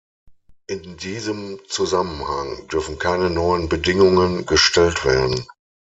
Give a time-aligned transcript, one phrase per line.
[0.65, 5.45] In diesem Zusammenhang dürfen keine neuen Bedingungen gestellt werden.